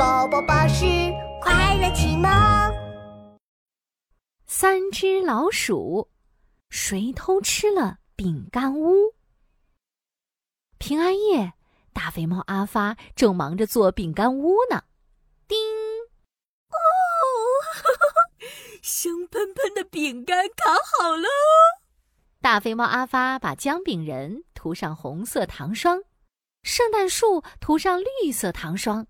[0.00, 0.86] 宝宝巴士
[1.42, 2.30] 快乐启蒙。
[4.46, 6.08] 三只老鼠，
[6.70, 9.12] 谁偷吃了饼干屋？
[10.78, 11.52] 平安夜，
[11.92, 14.84] 大肥猫阿发正忙着做饼干屋呢。
[15.46, 15.58] 叮！
[16.70, 16.74] 哦，
[18.80, 21.28] 香喷喷的饼干烤好喽！
[22.40, 26.00] 大肥猫阿发把姜饼人涂上红色糖霜，
[26.62, 29.06] 圣诞树涂上绿色糖霜，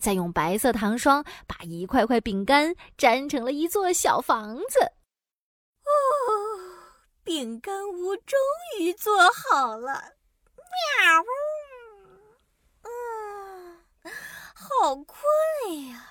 [0.00, 4.80] 再用白色糖霜把一块块饼干粘成了一座小房子。
[5.84, 5.90] 哦，
[7.22, 8.38] 饼干屋终
[8.78, 10.14] 于做好了！
[10.56, 13.78] 喵呜，嗯，
[14.54, 16.06] 好困呀。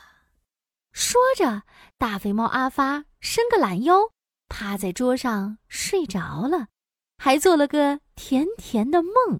[0.91, 1.63] 说着，
[1.97, 4.11] 大肥猫阿发伸个懒腰。
[4.49, 6.69] 趴在桌上睡着了，
[7.17, 9.39] 还做了个甜甜的梦。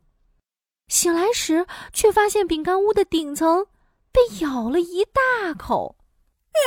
[0.87, 3.65] 醒来时，却发现饼干屋的顶层
[4.11, 5.97] 被咬了一大口。
[6.51, 6.59] 啊！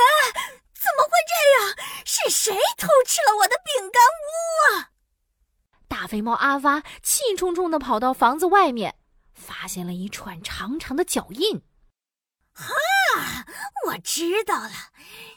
[0.75, 1.77] 怎么会这样？
[2.05, 4.31] 是谁偷吃了我的饼干屋
[4.75, 4.91] 啊？
[5.87, 8.97] 大肥猫阿发气冲冲的跑到房子外面，
[9.35, 11.63] 发现了一串长长的脚印。
[12.55, 12.75] 哈！
[13.87, 14.71] 我知道了。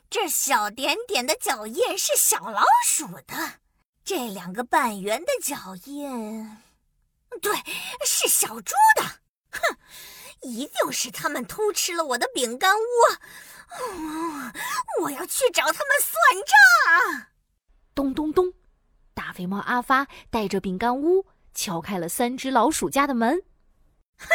[0.10, 3.60] 这小点点的脚印是小老鼠的，
[4.04, 6.58] 这两个半圆的脚印，
[7.42, 7.54] 对，
[8.06, 9.04] 是小猪的。
[9.52, 9.78] 哼，
[10.42, 12.82] 一定是他们偷吃了我的饼干屋。
[13.80, 14.54] 嗯，
[15.02, 17.28] 我要去找他们算账。
[17.94, 18.54] 咚咚咚，
[19.14, 23.42] 大肥猫阿发带着饼干屋敲开了三只老鼠家的门。
[24.18, 24.28] 哼，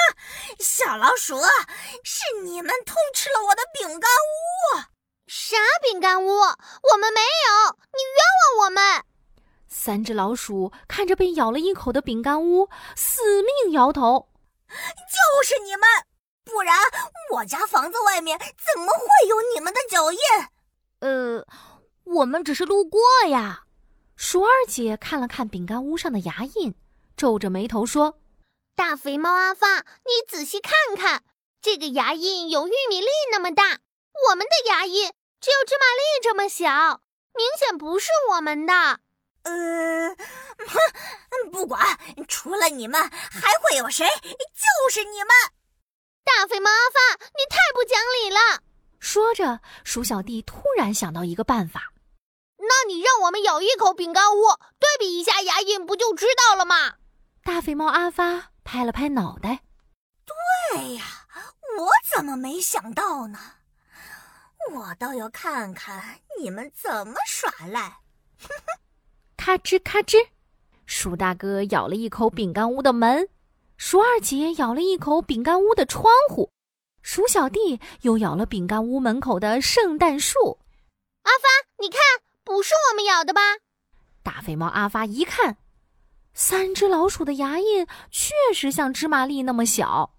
[0.59, 1.39] 小老鼠，
[2.05, 4.85] 是你们偷吃了我的饼干屋。
[5.27, 6.29] 啥饼干屋？
[6.29, 8.25] 我们没有，你冤
[8.59, 9.05] 枉我们！
[9.69, 14.30] 三只老鼠看着被咬了一口的饼干屋，死命摇头。
[14.71, 15.89] 就是你们，
[16.45, 16.77] 不然
[17.33, 20.19] 我家房子外面怎么会有你们的脚印？
[21.01, 21.47] 呃，
[22.05, 23.65] 我们只是路过呀。
[24.17, 26.75] 鼠二姐看了看饼干屋上的牙印，
[27.17, 28.19] 皱着眉头说
[28.77, 31.23] ：“大肥猫阿发，你仔细看看，
[31.63, 33.81] 这个牙印有玉米粒那么大，
[34.29, 37.01] 我们的牙印。”只有芝麻粒这么小，
[37.35, 39.01] 明显不是我们的。
[39.45, 40.79] 呃，哼，
[41.51, 44.07] 不管，除了你们还会有谁？
[44.83, 45.29] 就是你们！
[46.25, 48.63] 大肥猫阿发，你太不讲理了！
[48.99, 51.93] 说着，鼠小弟突然想到一个办法。
[52.57, 54.43] 那你让我们咬一口饼干屋，
[54.79, 56.95] 对比一下牙印，不就知道了吗？
[57.45, 59.61] 大肥猫阿发拍了拍脑袋。
[60.73, 61.05] 对呀，
[61.79, 63.39] 我怎么没想到呢？
[64.73, 68.01] 我倒要看看你们怎么耍赖！
[68.39, 68.81] 哼哼，
[69.37, 70.29] 咔吱咔吱，
[70.87, 73.29] 鼠大哥咬了一口饼干屋的门，
[73.83, 76.53] 鼠二姐咬了一口饼干屋的窗户，
[77.01, 80.59] 鼠小弟又咬了饼干屋门口的圣诞树。
[81.23, 81.49] 阿发，
[81.79, 81.99] 你看，
[82.45, 83.41] 不是我们咬的吧？
[84.23, 85.57] 大肥猫阿发一看，
[86.35, 90.13] 三只老鼠的牙印确实像芝麻粒那么小。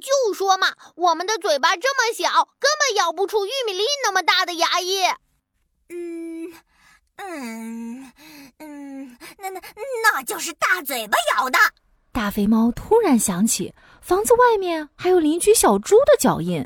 [0.00, 5.10] 就说嘛，我们的嘴巴这么小，根本咬不出玉米粒那么大的牙印。
[5.88, 6.54] 嗯
[7.16, 8.12] 嗯
[8.58, 9.60] 嗯，那那
[10.04, 11.58] 那就是大嘴巴咬的。
[12.14, 16.64] 大肥猫突然想起，房子外面还有邻居小猪的脚印。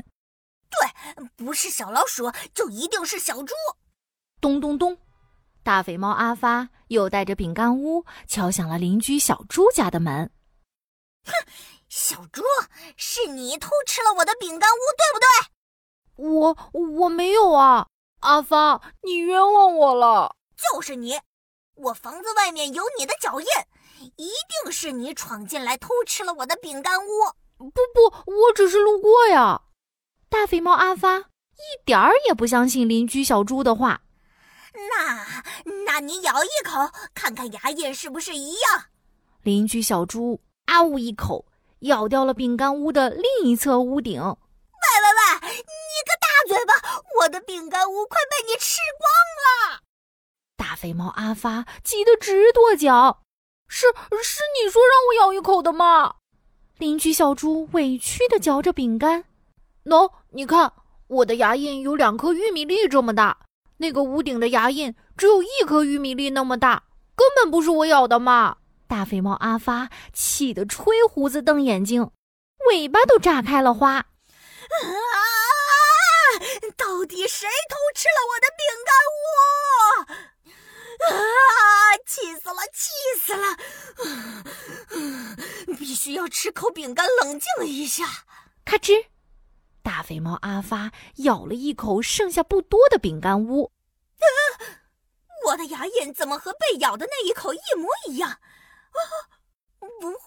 [0.69, 3.55] 对，不是小老鼠，就一定是小猪。
[4.39, 4.95] 咚咚咚，
[5.63, 10.31] 大肥猫阿发又带着饼干屋敲响了邻居小猪家的门。
[11.25, 11.33] 哼。
[11.89, 12.43] 小猪，
[12.95, 16.29] 是你偷吃了我的饼干屋，对不对？
[16.29, 17.87] 我我没有啊，
[18.19, 20.35] 阿发，你冤枉我了。
[20.55, 21.19] 就是你，
[21.73, 23.47] 我房子外面有你的脚印，
[24.17, 24.29] 一
[24.63, 27.09] 定是你闯进来偷吃了我的饼干屋。
[27.57, 29.61] 不不，我只是路过呀。
[30.29, 34.01] 大肥猫阿发一点儿也不相信邻居小猪的话。
[34.73, 35.43] 那
[35.85, 38.85] 那你咬一口，看看牙印是不是一样？
[39.41, 41.45] 邻居小猪啊呜一口。
[41.83, 44.21] 咬掉了饼干屋的另一侧屋顶。
[44.21, 46.73] 喂喂喂，你个大嘴巴！
[47.21, 49.09] 我的饼干屋快被你吃光
[49.71, 49.79] 了！
[50.57, 53.23] 大肥猫阿发急得直跺脚。
[53.69, 53.87] 是
[54.23, 56.15] 是你说让我咬一口的吗？
[56.79, 59.25] 邻居小猪委屈的嚼着饼干。
[59.85, 60.73] 喏，你看
[61.07, 63.37] 我的牙印有两颗玉米粒这么大，
[63.77, 66.83] 那个屋顶的牙印只有一颗玉米粒那么大，
[67.15, 68.57] 根本不是我咬的嘛！
[68.87, 72.11] 大肥猫阿发气得吹胡子瞪眼睛，
[72.69, 73.95] 尾巴都炸开了花。
[73.97, 74.05] 啊！
[76.77, 79.21] 到底谁偷吃了我的饼干屋？
[81.05, 81.13] 啊！
[82.05, 82.89] 气死了，气
[83.19, 83.33] 死
[86.09, 86.11] 了！
[86.11, 88.03] 必须要吃口饼干冷静一下。
[88.65, 89.05] 咔吱，
[89.83, 90.19] 大肥。
[90.19, 93.71] 猫阿发咬了一口剩下不多的饼干屋。
[95.45, 98.29] 我的牙印怎么和被咬的那一口一模一样？
[98.31, 98.99] 啊，
[100.01, 100.17] 不会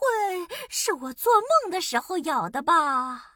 [0.68, 3.32] 是我做梦的时候咬的吧？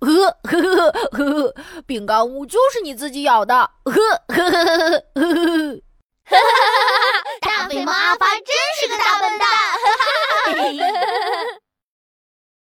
[0.00, 1.54] 呵呵呵呵呵，
[1.86, 3.54] 饼干屋就是你自己咬的。
[3.84, 3.92] 呵
[4.28, 5.30] 呵呵呵呵
[6.24, 6.36] 呵，
[7.40, 9.48] 大肥猫阿发真是个大笨蛋。